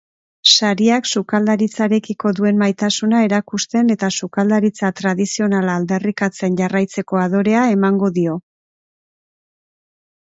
Sariak 0.51 1.07
sukaldaritzarekiko 1.11 2.31
duen 2.39 2.57
maitasuna 2.61 3.19
erakusten 3.27 3.95
eta 3.97 4.09
sukaldaritza 4.21 4.91
tradizionala 5.03 5.77
aldarrikatzen 5.81 6.59
jarraitzeko 6.63 7.23
adorea 7.27 7.69
emango 7.79 8.11
dio. 8.17 8.39